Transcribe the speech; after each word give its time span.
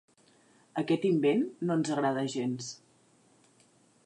Aquest 0.83 1.05
invent 1.11 1.45
no 1.67 1.77
ens 1.81 1.93
agrada 1.97 2.27
gens. 2.37 2.75